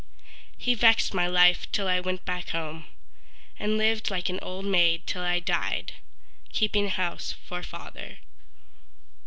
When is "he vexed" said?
0.57-1.13